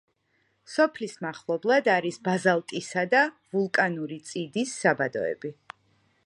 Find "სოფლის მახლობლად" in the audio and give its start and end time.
0.75-1.89